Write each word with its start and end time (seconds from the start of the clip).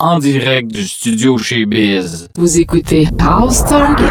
en 0.00 0.20
direct 0.20 0.70
du 0.70 0.86
studio 0.86 1.38
chez 1.38 1.66
Biz. 1.66 2.28
Vous 2.36 2.58
écoutez 2.58 3.08
House 3.18 3.64
Target. 3.64 4.04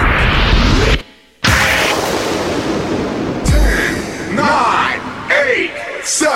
7, 6.03 6.29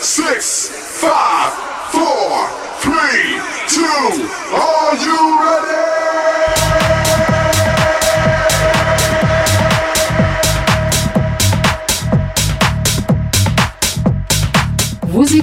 6, 0.00 0.70
5, 1.00 1.08
4, 1.92 2.02
3, 2.80 2.94
2, 3.68 3.82
1. 4.56 4.79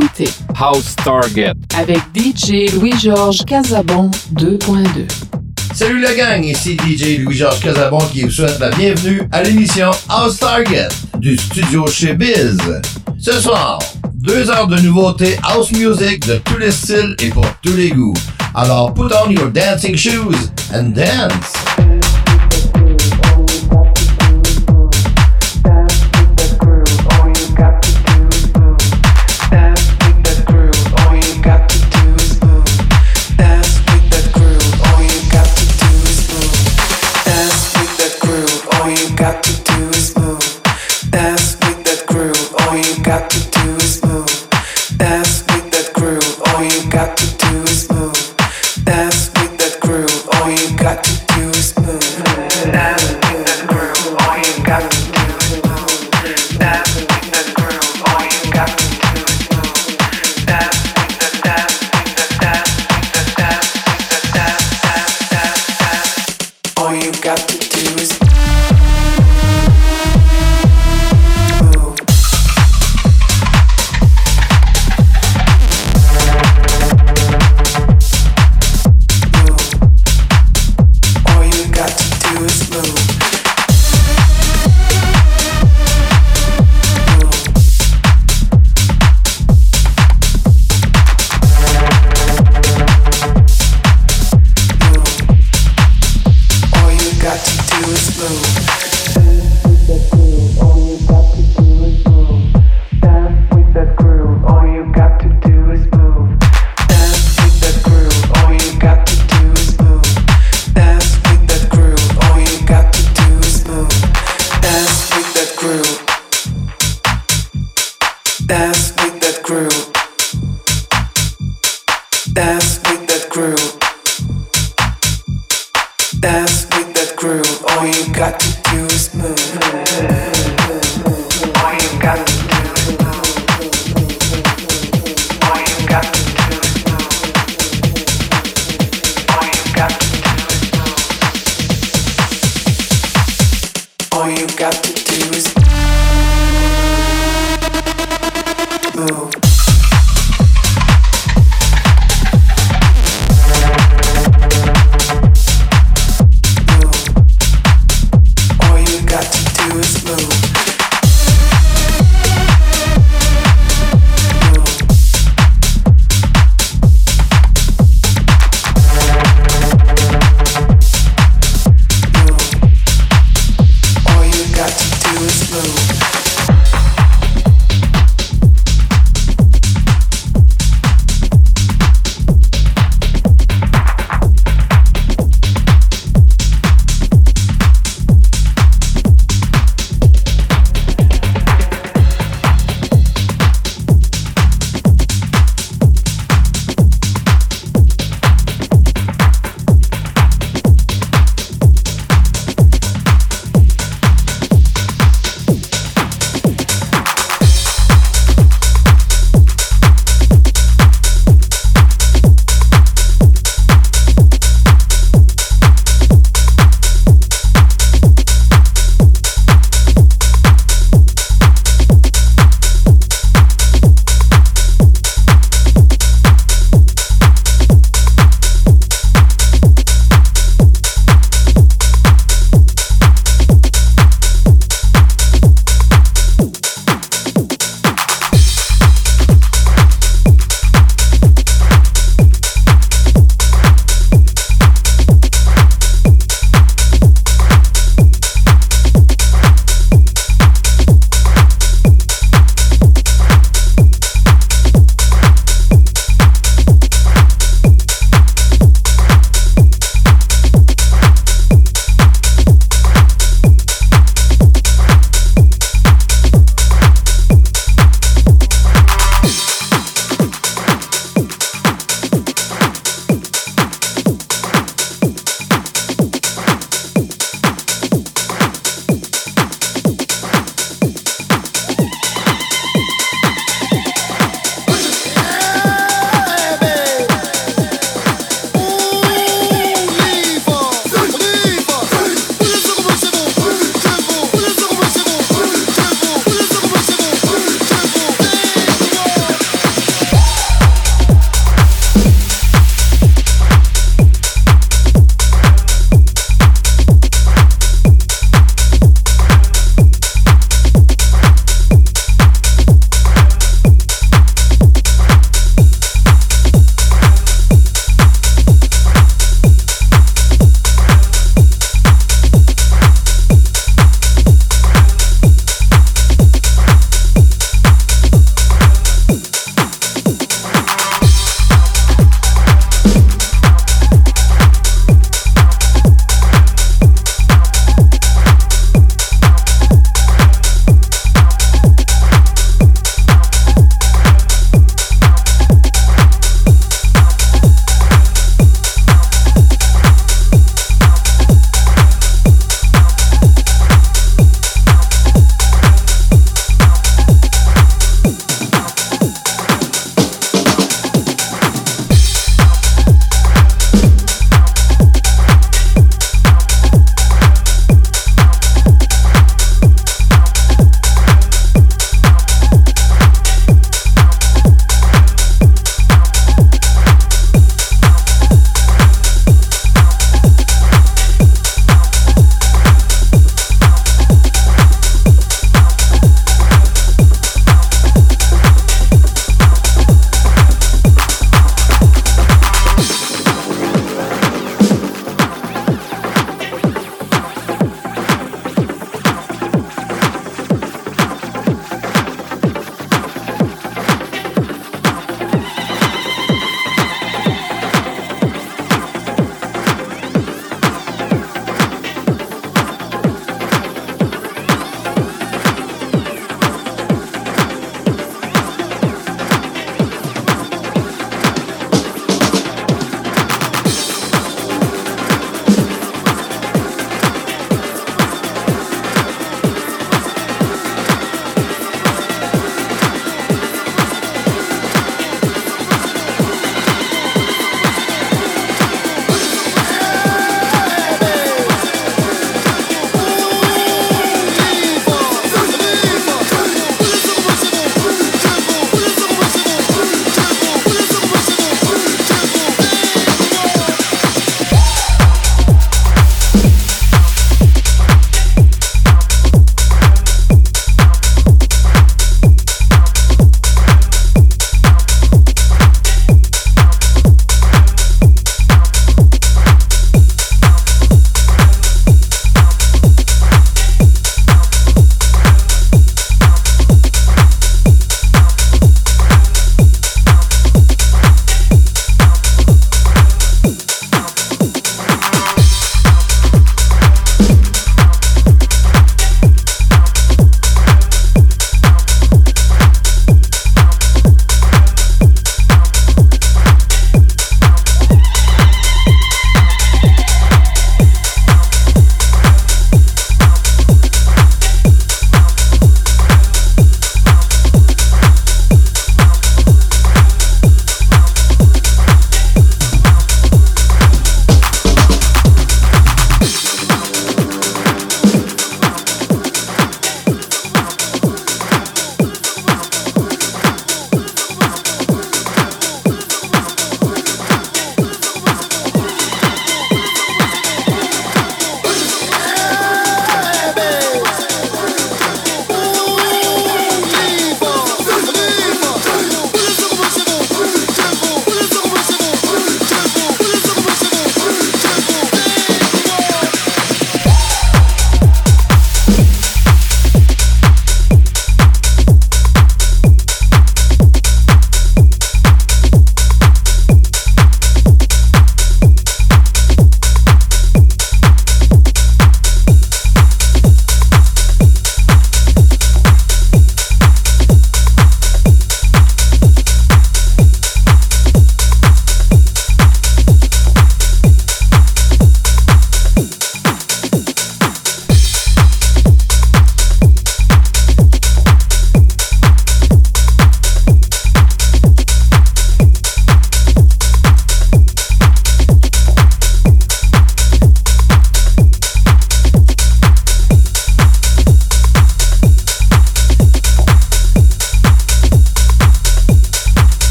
Écoutez 0.00 0.28
House 0.58 0.94
Target. 1.04 1.52
avec 1.76 1.98
DJ 2.14 2.72
Louis-Georges 2.74 3.44
Casabon 3.44 4.10
2.2. 4.34 5.06
Salut 5.74 6.00
la 6.00 6.14
gang, 6.14 6.44
ici 6.44 6.76
DJ 6.76 7.18
Louis-Georges 7.18 7.60
Casabon 7.60 7.98
qui 8.12 8.22
vous 8.22 8.30
souhaite 8.30 8.58
la 8.58 8.70
bienvenue 8.70 9.22
à 9.32 9.42
l'émission 9.42 9.90
House 10.08 10.38
Target 10.38 10.88
du 11.18 11.36
studio 11.36 11.86
chez 11.86 12.14
Biz. 12.14 12.58
Ce 13.18 13.32
soir, 13.32 13.78
deux 14.14 14.50
heures 14.50 14.68
de 14.68 14.78
nouveautés 14.80 15.36
house 15.42 15.70
music 15.72 16.26
de 16.26 16.36
tous 16.36 16.58
les 16.58 16.70
styles 16.70 17.14
et 17.22 17.28
pour 17.28 17.46
tous 17.62 17.74
les 17.74 17.90
goûts. 17.90 18.14
Alors 18.54 18.94
put 18.94 19.12
on 19.24 19.30
your 19.30 19.50
dancing 19.50 19.96
shoes 19.96 20.50
and 20.74 20.94
dance. 20.94 21.69
got 43.10 43.49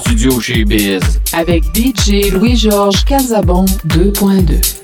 studio 0.00 0.40
chez 0.40 0.64
Biz. 0.64 1.20
avec 1.32 1.64
DJ 1.74 2.30
Louis-Georges 2.32 3.04
Casabon 3.04 3.64
2.2. 3.88 4.83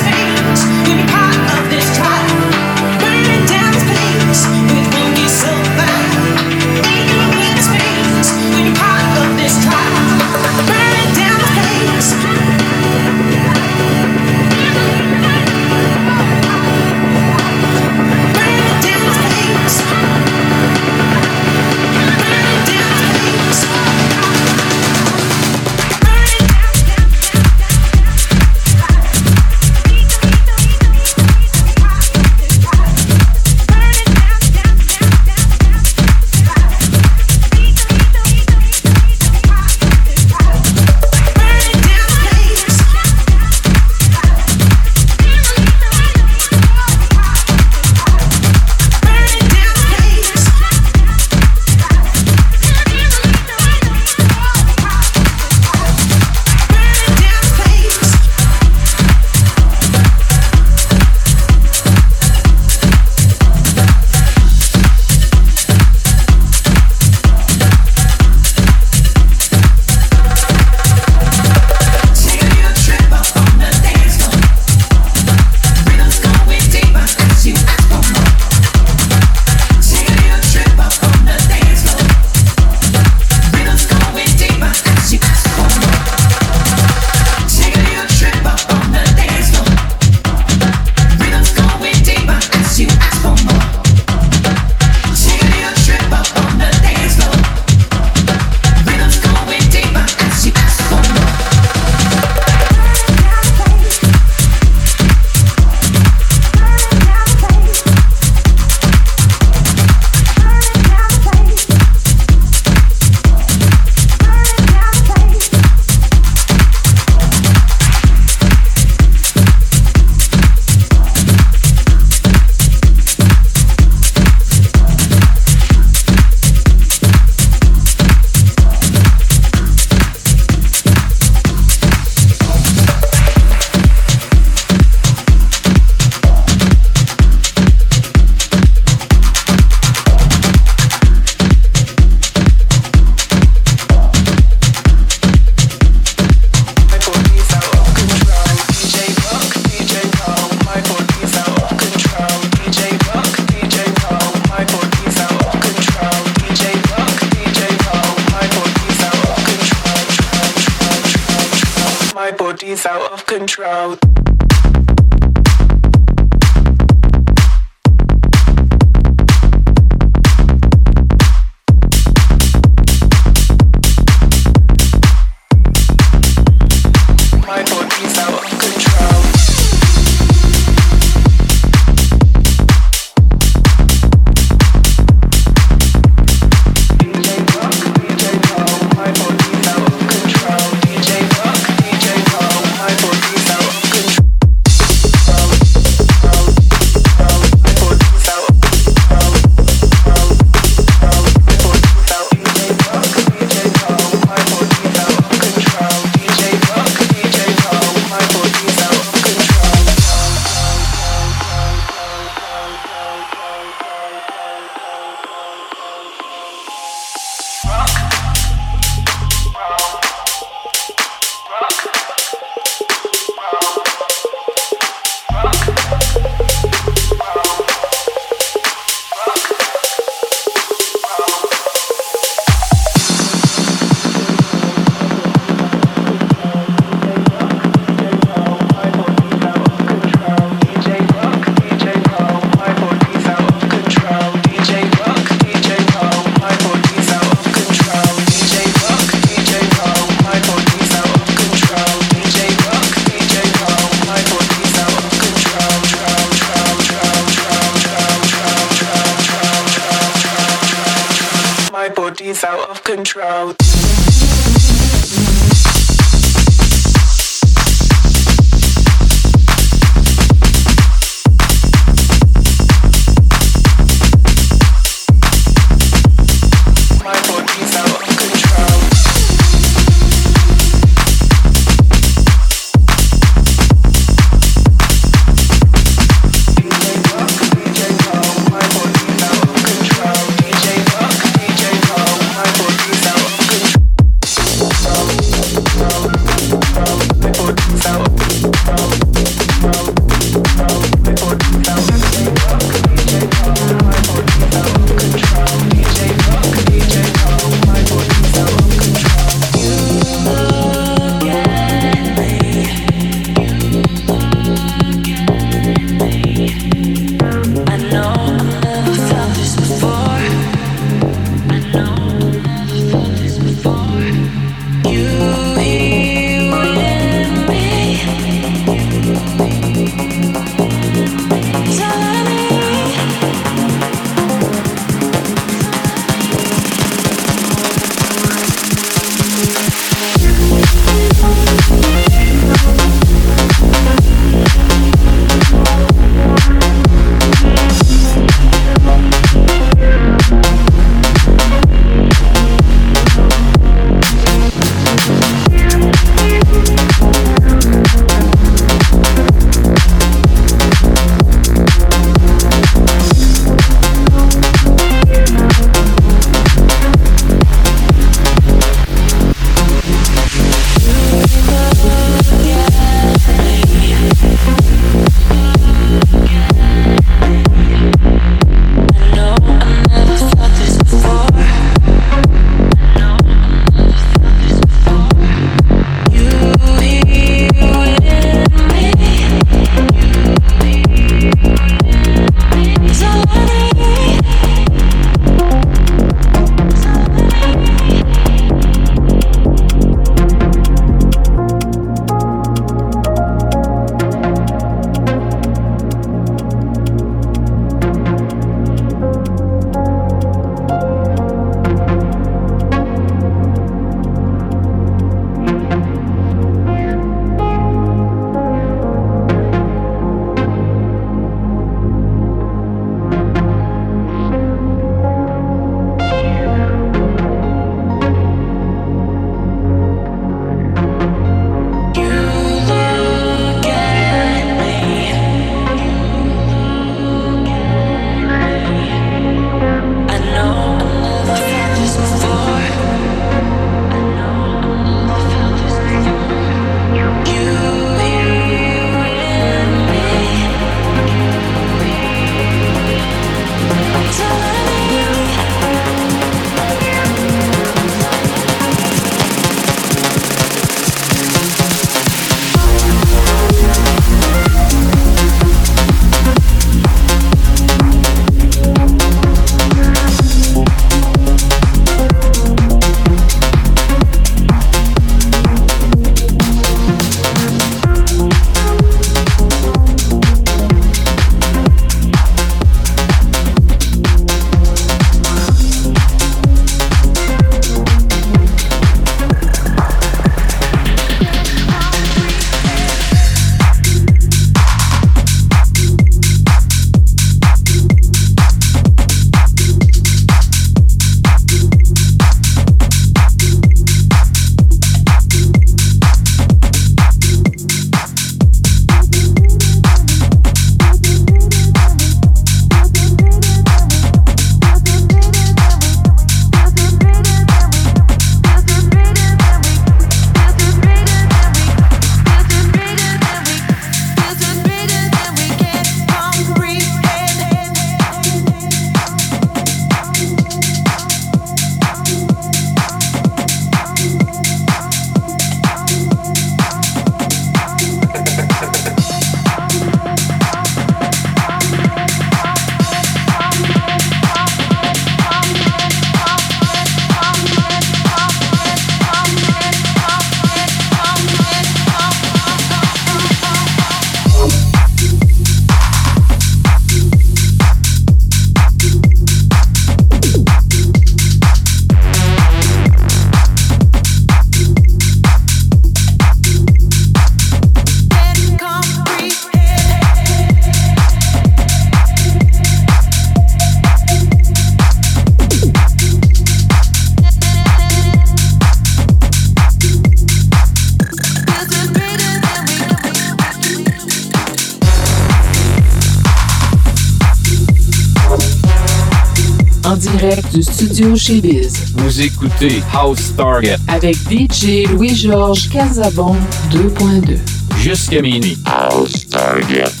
Vous 591.03 592.21
écoutez 592.21 592.83
House 592.93 593.33
Target 593.35 593.77
avec 593.87 594.15
DJ 594.29 594.87
Louis-Georges 594.87 595.67
Casabon 595.69 596.35
2.2. 596.69 597.39
Jusqu'à 597.79 598.21
minuit. 598.21 598.55
House 598.65 599.27
Target. 599.27 600.00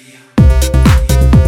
Yeah. 0.00 1.41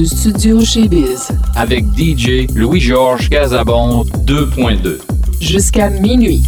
du 0.00 0.06
studio 0.06 0.64
chez 0.64 0.88
Biz. 0.88 1.28
Avec 1.54 1.84
DJ 1.94 2.46
Louis-Georges 2.54 3.28
Casabon 3.28 4.04
2.2. 4.24 4.96
Jusqu'à 5.42 5.90
minuit. 5.90 6.42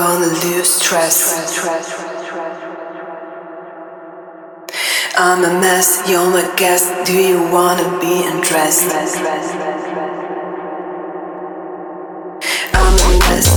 gonna 0.00 0.32
lose 0.44 0.72
stress. 0.80 1.18
I'm 5.18 5.44
a 5.44 5.60
mess, 5.60 6.08
you're 6.08 6.30
my 6.30 6.50
guest. 6.56 6.86
Do 7.04 7.12
you 7.12 7.42
wanna 7.52 7.98
be 8.00 8.24
undressed? 8.26 8.94
I'm 12.72 12.94
a 12.98 13.18
mess. 13.28 13.50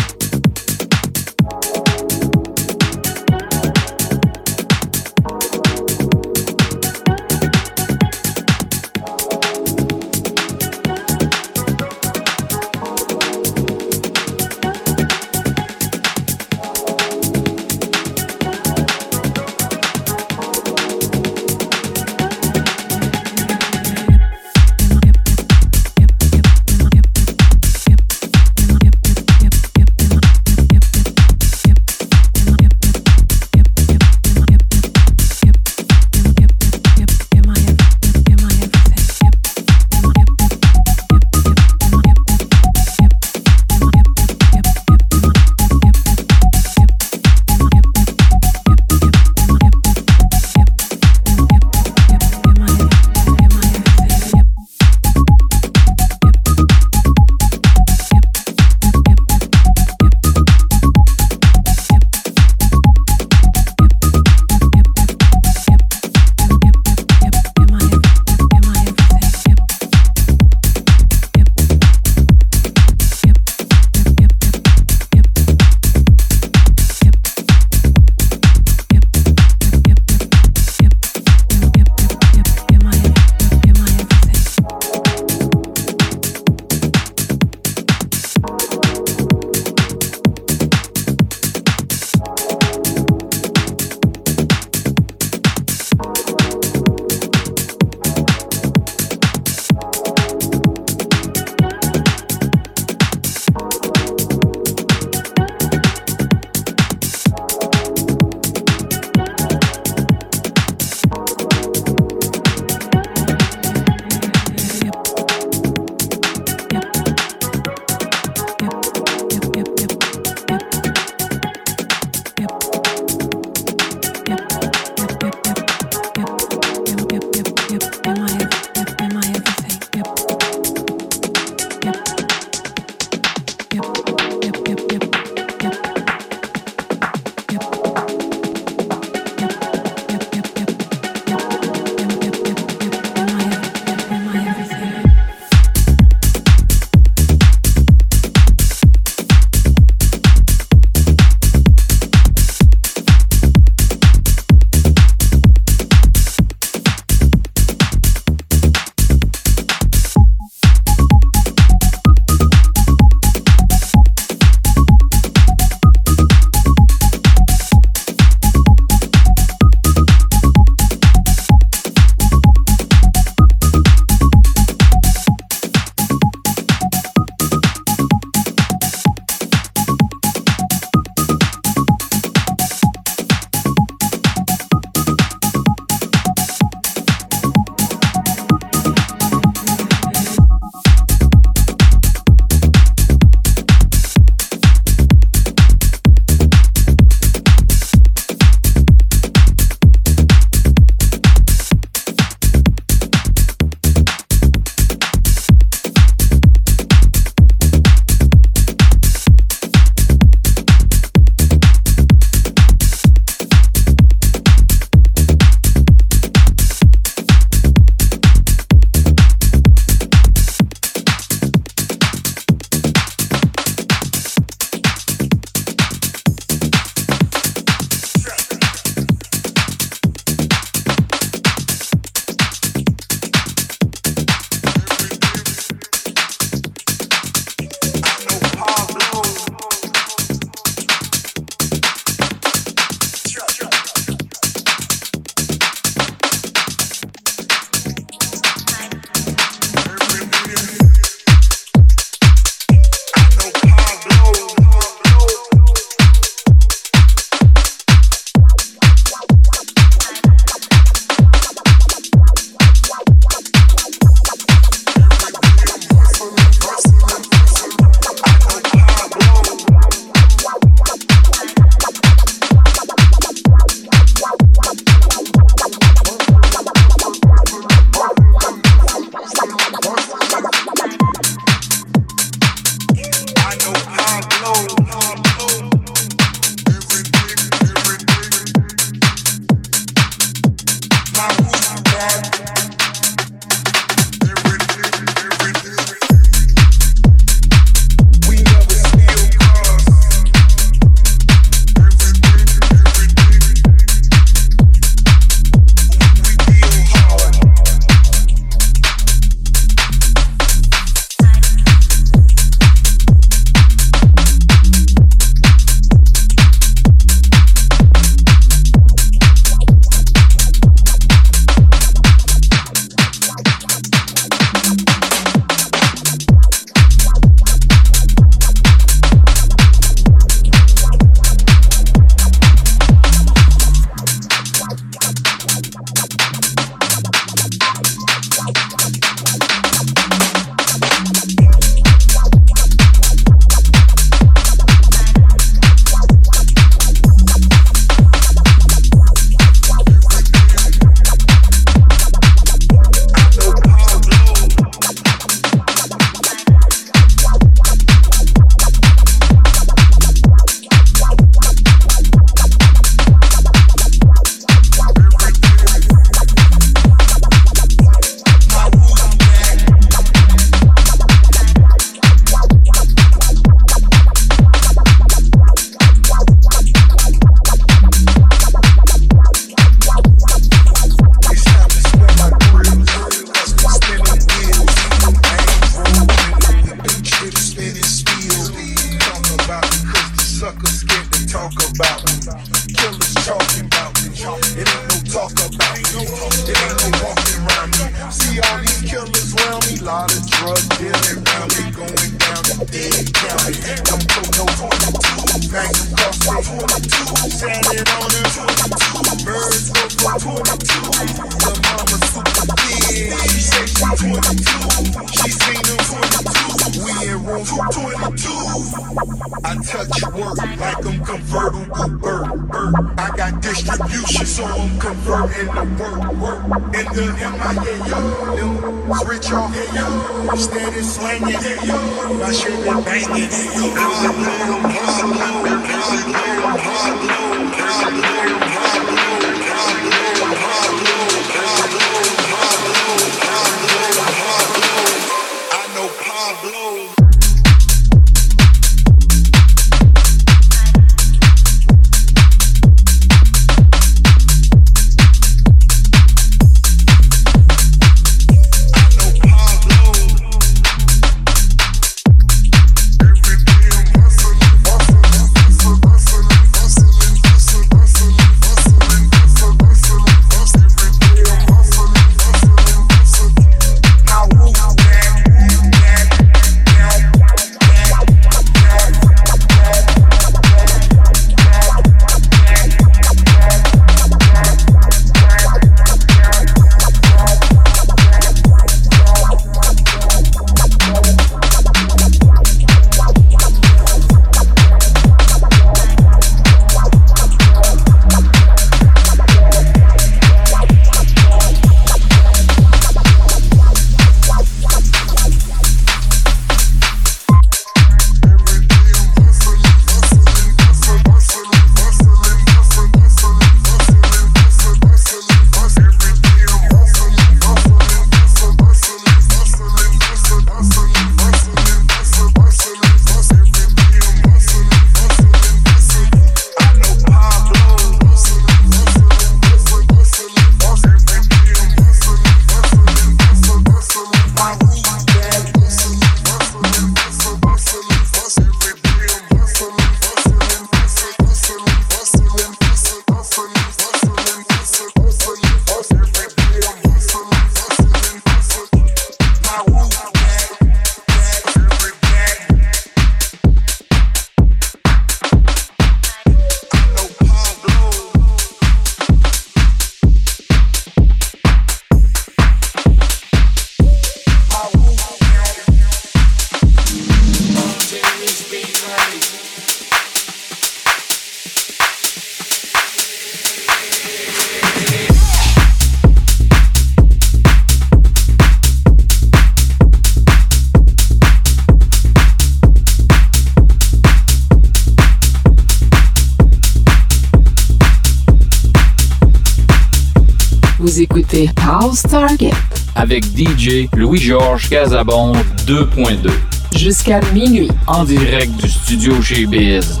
Avec 592.94 593.24
DJ 593.24 593.88
Louis-Georges 593.96 594.68
Casabon 594.68 595.32
2.2 595.66 596.30
jusqu'à 596.76 597.20
minuit. 597.32 597.70
En 597.86 598.04
direct 598.04 598.52
du 598.62 598.68
studio 598.68 599.20
chez 599.20 599.46
Biz. 599.46 600.00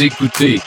Vous 0.00 0.06
écoutez 0.06 0.58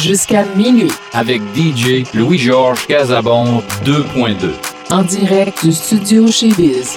Jusqu'à 0.00 0.44
minuit, 0.54 0.92
avec 1.12 1.42
DJ 1.56 2.04
Louis-Georges 2.14 2.86
Casabon 2.86 3.64
2.2. 3.84 4.52
en 4.90 5.02
direct 5.02 5.64
du 5.64 5.72
studio 5.72 6.30
chez 6.30 6.50
Biz. 6.50 6.96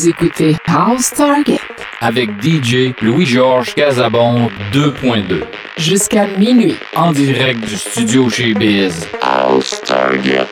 Vous 0.00 0.08
écoutez 0.08 0.56
House 0.66 1.10
Target 1.10 1.60
avec 2.00 2.30
DJ 2.42 2.94
Louis-Georges 3.02 3.74
Casabon 3.74 4.48
2.2 4.72 5.42
jusqu'à 5.76 6.26
minuit. 6.38 6.74
en 6.96 7.12
direct 7.12 7.60
du 7.68 7.76
studio 7.76 8.30
chez 8.30 8.54
Biz. 8.54 9.06
House 9.20 9.82
Target. 9.82 10.46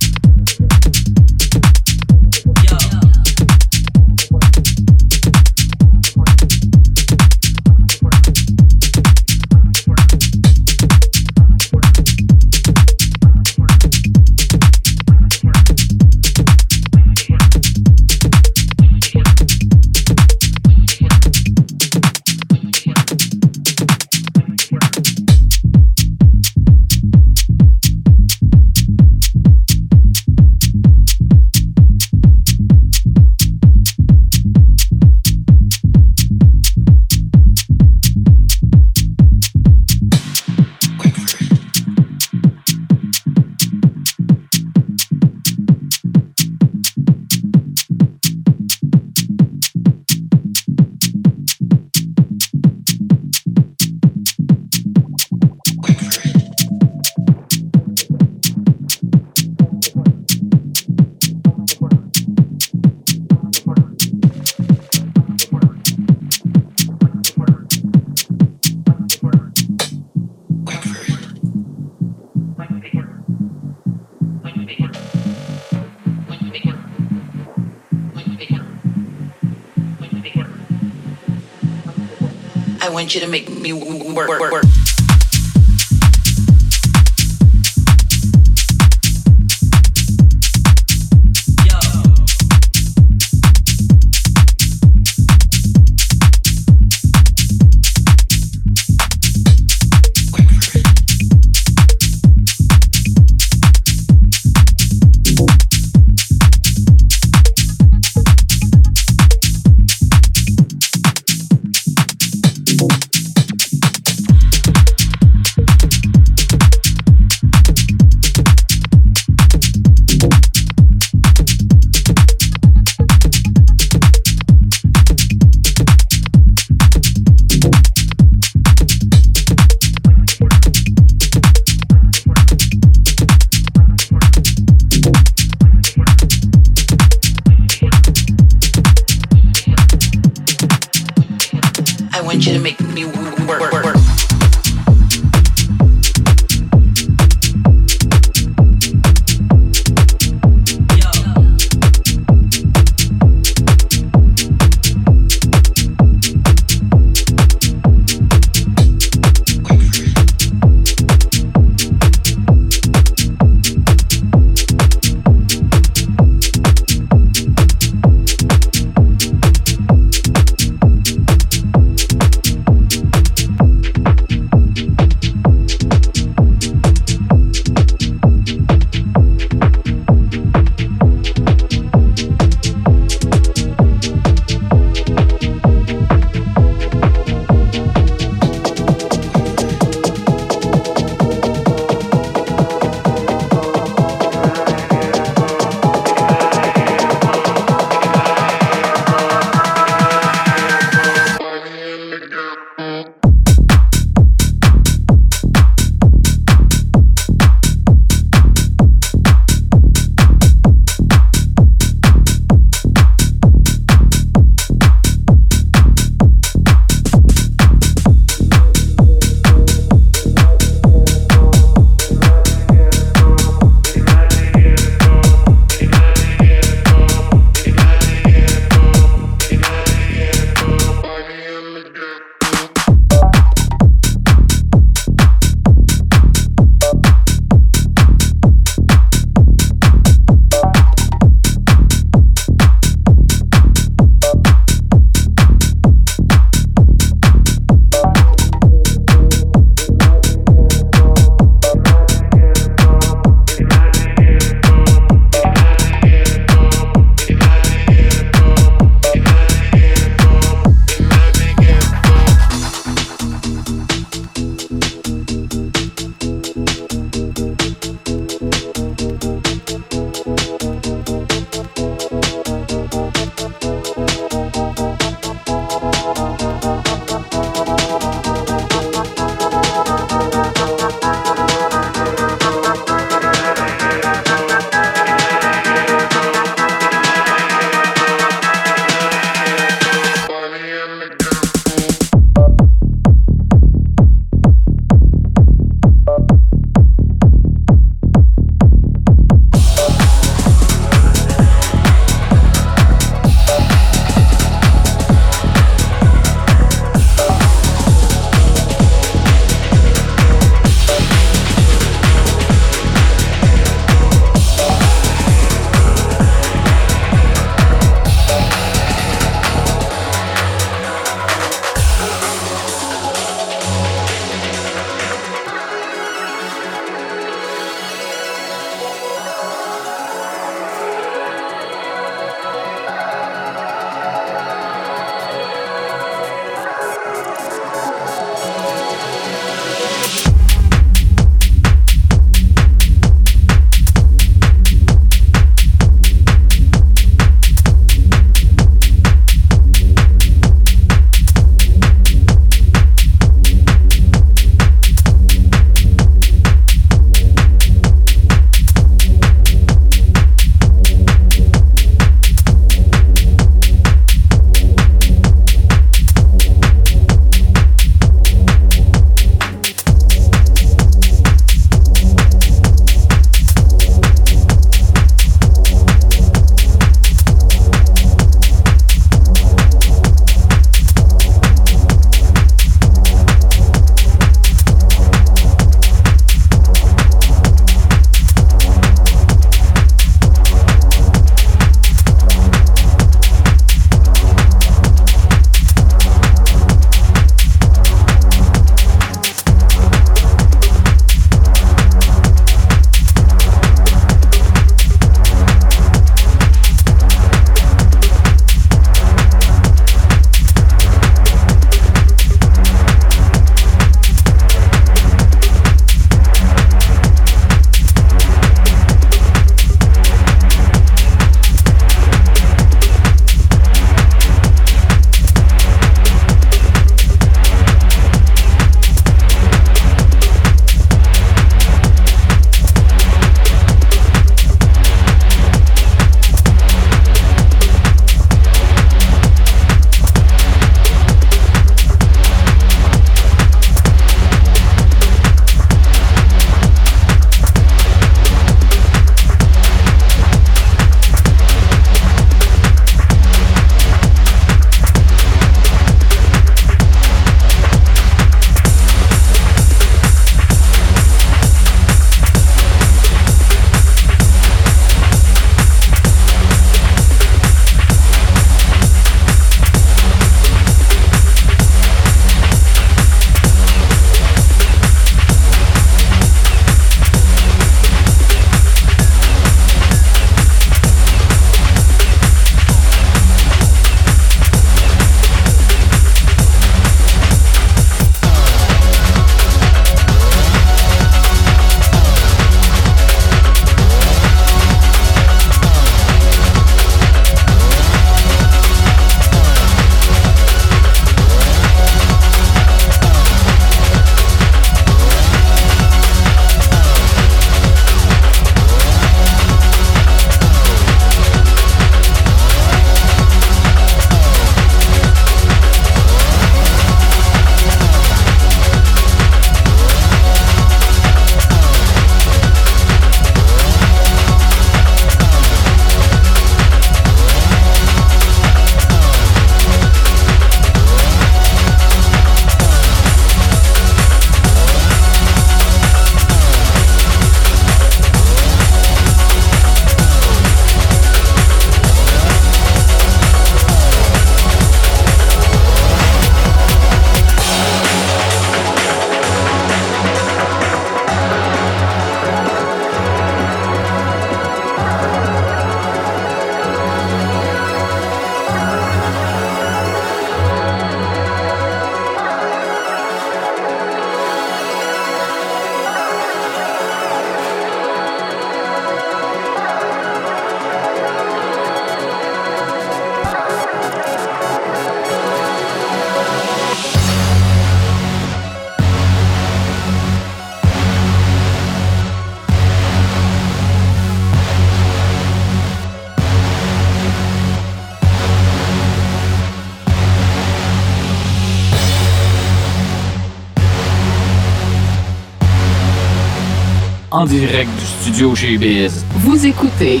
Direct 597.40 597.68
du 597.78 597.84
studio 597.84 598.34
chez 598.34 598.56
Biz. 598.56 599.04
Vous 599.16 599.44
écoutez 599.46 600.00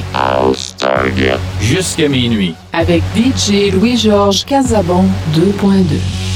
Jusqu'à 1.60 2.08
minuit. 2.08 2.54
avec 2.72 3.02
DJ 3.14 3.70
Louis-Georges 3.74 4.46
Casabon 4.46 5.04
2.2. 5.34 6.35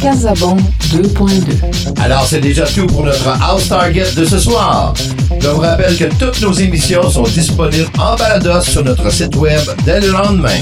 Casabon 0.00 0.56
2.2. 0.92 2.00
Alors, 2.00 2.26
c'est 2.26 2.40
déjà 2.40 2.64
tout 2.64 2.86
pour 2.86 3.04
notre 3.04 3.28
House 3.42 3.68
Target 3.68 4.12
de 4.16 4.24
ce 4.24 4.38
soir. 4.38 4.94
Je 5.40 5.48
vous 5.48 5.60
rappelle 5.60 5.96
que 5.96 6.04
toutes 6.18 6.40
nos 6.40 6.52
émissions 6.52 7.08
sont 7.10 7.22
disponibles 7.24 7.90
en 7.98 8.16
balados 8.16 8.62
sur 8.62 8.84
notre 8.84 9.10
site 9.12 9.36
web 9.36 9.60
dès 9.84 10.00
le 10.00 10.08
lendemain. 10.08 10.58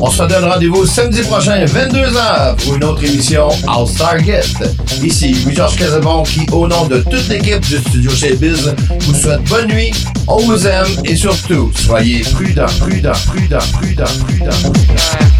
On 0.00 0.10
se 0.10 0.22
donne 0.24 0.44
rendez-vous 0.44 0.86
samedi 0.86 1.22
prochain, 1.22 1.64
22h, 1.64 2.56
pour 2.56 2.74
une 2.74 2.84
autre 2.84 3.04
émission 3.04 3.48
House 3.66 3.94
Target. 3.94 4.42
Ici, 5.02 5.34
Louis-Georges 5.44 5.76
Casabon, 5.76 6.22
qui, 6.22 6.46
au 6.52 6.66
nom 6.66 6.86
de 6.86 6.98
toute 6.98 7.28
l'équipe 7.28 7.60
du 7.60 7.78
studio 7.78 8.10
chez 8.10 8.34
Biz, 8.36 8.74
vous 9.00 9.14
souhaite 9.14 9.42
bonne 9.44 9.68
nuit, 9.68 9.92
on 10.26 10.38
vous 10.38 10.66
aime 10.66 10.88
et 11.04 11.16
surtout, 11.16 11.70
soyez 11.74 12.20
prudents, 12.20 12.66
prudents, 12.80 13.12
prudents, 13.26 13.58
prudents, 13.72 14.04
prudents, 14.26 14.72
prudents. 14.72 15.37